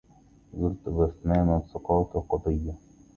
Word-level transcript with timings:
زلت 0.53 0.89
بأفهام 0.89 1.49
الثقات 1.57 2.13
قضية 2.29 2.73